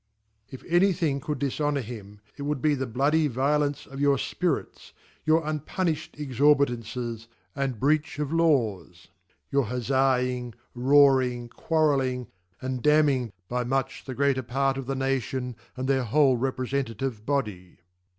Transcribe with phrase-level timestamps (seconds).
[0.49, 3.99] If any thing could dijhonour him, it would \ be_ the llottdy w oknee of
[4.01, 4.93] your Spirits,
[5.25, 9.09] your unpunijhed Exorbitances, and breach cj Laws $
[9.51, 12.25] your Huzzaing, Roaring, Quarrelling,
[12.59, 17.77] and "Damning by much the greater part of the Nation, and their whole Representative Body.